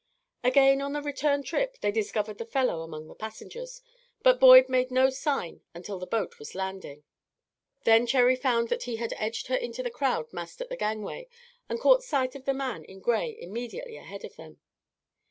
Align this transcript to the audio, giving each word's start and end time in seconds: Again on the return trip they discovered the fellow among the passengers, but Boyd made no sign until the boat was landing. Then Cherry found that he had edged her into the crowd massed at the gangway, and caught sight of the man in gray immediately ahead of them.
Again 0.43 0.81
on 0.81 0.93
the 0.93 1.01
return 1.03 1.43
trip 1.43 1.77
they 1.81 1.91
discovered 1.91 2.39
the 2.39 2.45
fellow 2.47 2.81
among 2.81 3.07
the 3.07 3.13
passengers, 3.13 3.83
but 4.23 4.39
Boyd 4.39 4.67
made 4.67 4.89
no 4.89 5.11
sign 5.11 5.61
until 5.75 5.99
the 5.99 6.07
boat 6.07 6.39
was 6.39 6.55
landing. 6.55 7.03
Then 7.83 8.07
Cherry 8.07 8.35
found 8.35 8.69
that 8.69 8.85
he 8.85 8.95
had 8.95 9.13
edged 9.17 9.45
her 9.45 9.55
into 9.55 9.83
the 9.83 9.91
crowd 9.91 10.33
massed 10.33 10.59
at 10.59 10.69
the 10.69 10.75
gangway, 10.75 11.27
and 11.69 11.79
caught 11.79 12.01
sight 12.03 12.33
of 12.33 12.45
the 12.45 12.53
man 12.55 12.83
in 12.85 12.99
gray 12.99 13.37
immediately 13.39 13.95
ahead 13.95 14.25
of 14.25 14.37
them. 14.37 14.59